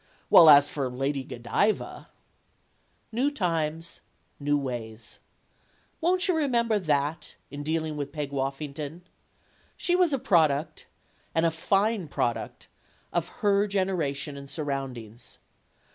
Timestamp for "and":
11.35-11.45, 14.37-14.49